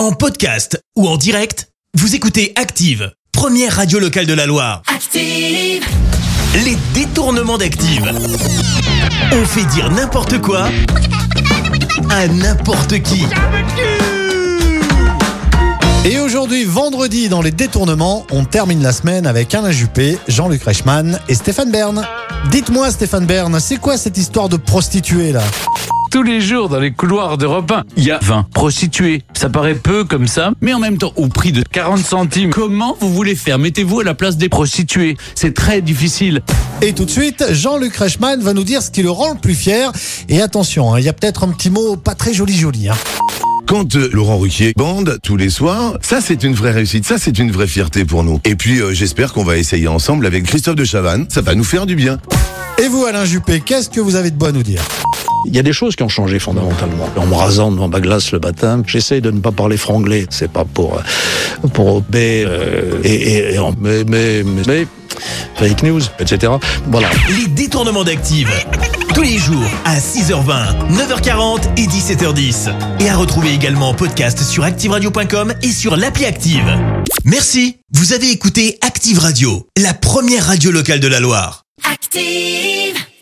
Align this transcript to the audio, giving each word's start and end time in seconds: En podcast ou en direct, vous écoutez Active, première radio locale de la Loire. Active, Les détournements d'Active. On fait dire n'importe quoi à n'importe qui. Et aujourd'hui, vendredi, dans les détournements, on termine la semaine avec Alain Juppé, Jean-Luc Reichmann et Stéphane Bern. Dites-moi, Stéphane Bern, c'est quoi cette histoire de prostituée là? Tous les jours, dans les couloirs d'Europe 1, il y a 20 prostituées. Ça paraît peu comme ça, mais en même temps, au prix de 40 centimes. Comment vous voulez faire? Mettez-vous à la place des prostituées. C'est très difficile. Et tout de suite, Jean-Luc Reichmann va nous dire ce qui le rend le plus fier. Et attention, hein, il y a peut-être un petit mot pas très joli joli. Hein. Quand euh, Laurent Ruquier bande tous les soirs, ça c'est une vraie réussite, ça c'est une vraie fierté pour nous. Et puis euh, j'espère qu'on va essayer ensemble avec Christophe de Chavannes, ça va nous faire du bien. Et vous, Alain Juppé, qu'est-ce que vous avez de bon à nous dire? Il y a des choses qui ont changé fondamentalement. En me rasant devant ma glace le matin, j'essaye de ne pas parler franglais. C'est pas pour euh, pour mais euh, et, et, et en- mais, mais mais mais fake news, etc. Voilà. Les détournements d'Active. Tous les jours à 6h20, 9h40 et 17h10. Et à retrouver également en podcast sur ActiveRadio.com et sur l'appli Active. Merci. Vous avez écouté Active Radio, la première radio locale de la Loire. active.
En 0.00 0.12
podcast 0.12 0.82
ou 0.96 1.06
en 1.06 1.18
direct, 1.18 1.68
vous 1.92 2.14
écoutez 2.14 2.54
Active, 2.56 3.12
première 3.32 3.76
radio 3.76 3.98
locale 3.98 4.24
de 4.24 4.32
la 4.32 4.46
Loire. 4.46 4.80
Active, 4.86 5.84
Les 6.64 6.78
détournements 6.94 7.58
d'Active. 7.58 8.10
On 9.30 9.44
fait 9.44 9.66
dire 9.66 9.90
n'importe 9.90 10.40
quoi 10.40 10.70
à 12.08 12.26
n'importe 12.28 13.02
qui. 13.02 13.26
Et 16.06 16.18
aujourd'hui, 16.18 16.64
vendredi, 16.64 17.28
dans 17.28 17.42
les 17.42 17.52
détournements, 17.52 18.24
on 18.30 18.46
termine 18.46 18.82
la 18.82 18.94
semaine 18.94 19.26
avec 19.26 19.54
Alain 19.54 19.70
Juppé, 19.70 20.18
Jean-Luc 20.28 20.62
Reichmann 20.62 21.20
et 21.28 21.34
Stéphane 21.34 21.70
Bern. 21.70 22.06
Dites-moi, 22.50 22.90
Stéphane 22.90 23.26
Bern, 23.26 23.60
c'est 23.60 23.76
quoi 23.76 23.98
cette 23.98 24.16
histoire 24.16 24.48
de 24.48 24.56
prostituée 24.56 25.32
là? 25.32 25.42
Tous 26.10 26.24
les 26.24 26.40
jours, 26.40 26.68
dans 26.68 26.80
les 26.80 26.90
couloirs 26.90 27.38
d'Europe 27.38 27.70
1, 27.70 27.84
il 27.96 28.04
y 28.04 28.10
a 28.10 28.18
20 28.20 28.46
prostituées. 28.52 29.22
Ça 29.32 29.48
paraît 29.48 29.76
peu 29.76 30.02
comme 30.02 30.26
ça, 30.26 30.50
mais 30.60 30.74
en 30.74 30.80
même 30.80 30.98
temps, 30.98 31.12
au 31.14 31.28
prix 31.28 31.52
de 31.52 31.62
40 31.62 31.98
centimes. 31.98 32.50
Comment 32.50 32.96
vous 32.98 33.14
voulez 33.14 33.36
faire? 33.36 33.60
Mettez-vous 33.60 34.00
à 34.00 34.04
la 34.04 34.14
place 34.14 34.36
des 34.36 34.48
prostituées. 34.48 35.16
C'est 35.36 35.54
très 35.54 35.80
difficile. 35.80 36.42
Et 36.82 36.94
tout 36.94 37.04
de 37.04 37.10
suite, 37.10 37.44
Jean-Luc 37.52 37.94
Reichmann 37.94 38.40
va 38.40 38.54
nous 38.54 38.64
dire 38.64 38.82
ce 38.82 38.90
qui 38.90 39.04
le 39.04 39.10
rend 39.10 39.34
le 39.34 39.38
plus 39.38 39.54
fier. 39.54 39.92
Et 40.28 40.42
attention, 40.42 40.92
hein, 40.92 40.98
il 40.98 41.04
y 41.04 41.08
a 41.08 41.12
peut-être 41.12 41.44
un 41.44 41.48
petit 41.48 41.70
mot 41.70 41.94
pas 41.96 42.16
très 42.16 42.34
joli 42.34 42.56
joli. 42.56 42.88
Hein. 42.88 42.96
Quand 43.68 43.94
euh, 43.94 44.10
Laurent 44.12 44.38
Ruquier 44.38 44.72
bande 44.76 45.20
tous 45.22 45.36
les 45.36 45.48
soirs, 45.48 45.96
ça 46.02 46.20
c'est 46.20 46.42
une 46.42 46.54
vraie 46.54 46.72
réussite, 46.72 47.06
ça 47.06 47.18
c'est 47.18 47.38
une 47.38 47.52
vraie 47.52 47.68
fierté 47.68 48.04
pour 48.04 48.24
nous. 48.24 48.40
Et 48.44 48.56
puis 48.56 48.80
euh, 48.80 48.92
j'espère 48.92 49.32
qu'on 49.32 49.44
va 49.44 49.58
essayer 49.58 49.86
ensemble 49.86 50.26
avec 50.26 50.42
Christophe 50.42 50.74
de 50.74 50.84
Chavannes, 50.84 51.26
ça 51.28 51.40
va 51.40 51.54
nous 51.54 51.62
faire 51.62 51.86
du 51.86 51.94
bien. 51.94 52.18
Et 52.82 52.88
vous, 52.88 53.04
Alain 53.04 53.24
Juppé, 53.24 53.60
qu'est-ce 53.60 53.88
que 53.88 54.00
vous 54.00 54.16
avez 54.16 54.32
de 54.32 54.36
bon 54.36 54.46
à 54.46 54.52
nous 54.52 54.64
dire? 54.64 54.82
Il 55.46 55.56
y 55.56 55.58
a 55.58 55.62
des 55.62 55.72
choses 55.72 55.96
qui 55.96 56.02
ont 56.02 56.08
changé 56.08 56.38
fondamentalement. 56.38 57.08
En 57.16 57.26
me 57.26 57.34
rasant 57.34 57.70
devant 57.72 57.88
ma 57.88 58.00
glace 58.00 58.30
le 58.32 58.38
matin, 58.38 58.82
j'essaye 58.86 59.20
de 59.20 59.30
ne 59.30 59.40
pas 59.40 59.52
parler 59.52 59.76
franglais. 59.76 60.26
C'est 60.30 60.50
pas 60.50 60.64
pour 60.64 60.98
euh, 60.98 61.68
pour 61.68 62.02
mais 62.12 62.44
euh, 62.46 63.00
et, 63.04 63.14
et, 63.14 63.54
et 63.54 63.58
en- 63.58 63.74
mais, 63.80 64.04
mais 64.06 64.42
mais 64.44 64.62
mais 64.66 64.86
fake 65.56 65.82
news, 65.82 66.00
etc. 66.18 66.52
Voilà. 66.90 67.08
Les 67.38 67.48
détournements 67.48 68.04
d'Active. 68.04 68.48
Tous 69.14 69.22
les 69.22 69.38
jours 69.38 69.64
à 69.84 69.96
6h20, 69.98 70.88
9h40 70.92 71.62
et 71.78 71.86
17h10. 71.86 72.70
Et 73.00 73.08
à 73.10 73.16
retrouver 73.16 73.52
également 73.52 73.88
en 73.90 73.94
podcast 73.94 74.40
sur 74.42 74.62
ActiveRadio.com 74.64 75.52
et 75.62 75.72
sur 75.72 75.96
l'appli 75.96 76.26
Active. 76.26 76.64
Merci. 77.24 77.78
Vous 77.92 78.12
avez 78.12 78.30
écouté 78.30 78.78
Active 78.82 79.18
Radio, 79.18 79.66
la 79.76 79.94
première 79.94 80.46
radio 80.46 80.70
locale 80.70 81.00
de 81.00 81.08
la 81.08 81.18
Loire. 81.20 81.64
active. 81.90 82.99